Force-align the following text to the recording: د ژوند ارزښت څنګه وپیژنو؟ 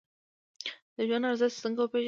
د 0.95 0.97
ژوند 1.07 1.27
ارزښت 1.29 1.57
څنګه 1.63 1.79
وپیژنو؟ 1.81 1.99